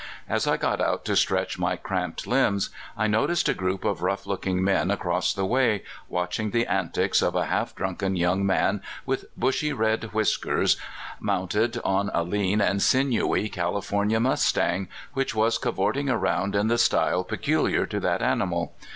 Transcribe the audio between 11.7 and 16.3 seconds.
on a lean and sinewy California mustang, which was cavorting